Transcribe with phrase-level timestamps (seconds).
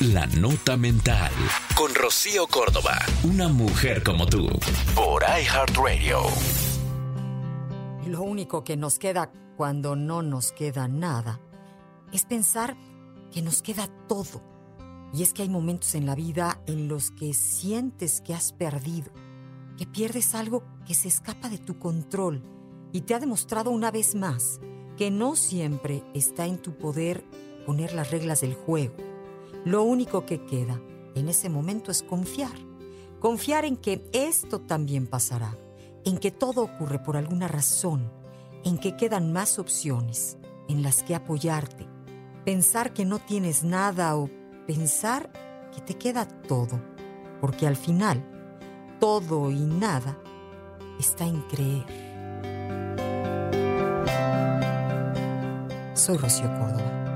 [0.00, 1.32] La Nota Mental.
[1.74, 2.98] Con Rocío Córdoba.
[3.24, 4.46] Una mujer como tú.
[4.94, 6.20] Por iHeartRadio.
[8.06, 11.40] Lo único que nos queda cuando no nos queda nada
[12.12, 12.76] es pensar
[13.32, 14.42] que nos queda todo.
[15.14, 19.10] Y es que hay momentos en la vida en los que sientes que has perdido,
[19.78, 22.42] que pierdes algo que se escapa de tu control
[22.92, 24.60] y te ha demostrado una vez más
[24.98, 27.24] que no siempre está en tu poder
[27.64, 29.15] poner las reglas del juego.
[29.64, 30.80] Lo único que queda
[31.14, 32.56] en ese momento es confiar.
[33.20, 35.56] Confiar en que esto también pasará,
[36.04, 38.12] en que todo ocurre por alguna razón,
[38.64, 41.86] en que quedan más opciones en las que apoyarte.
[42.44, 44.30] Pensar que no tienes nada o
[44.66, 45.32] pensar
[45.74, 46.80] que te queda todo,
[47.40, 48.24] porque al final
[49.00, 50.18] todo y nada
[50.98, 52.06] está en creer.
[55.94, 57.15] Soy Rocío Córdoba.